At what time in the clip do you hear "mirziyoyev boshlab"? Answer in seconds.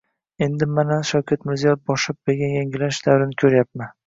1.49-2.19